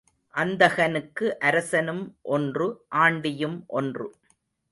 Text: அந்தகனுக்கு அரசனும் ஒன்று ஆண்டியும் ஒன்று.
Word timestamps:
அந்தகனுக்கு 0.35 1.25
அரசனும் 1.39 2.01
ஒன்று 2.29 2.67
ஆண்டியும் 2.95 3.57
ஒன்று. 3.67 4.07